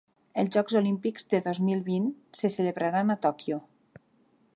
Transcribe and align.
Els 0.43 0.53
jocs 0.55 0.77
olímpics 0.79 1.27
de 1.33 1.41
dos 1.47 1.59
mil 1.67 1.83
vint 1.89 2.07
se 2.39 2.51
celebraran 2.57 3.15
a 3.15 3.17
Tòquio. 3.27 3.61